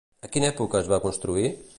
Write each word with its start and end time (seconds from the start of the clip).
A 0.27 0.29
quina 0.35 0.47
època 0.53 0.81
es 0.83 0.89
va 0.93 1.01
construir? 1.05 1.49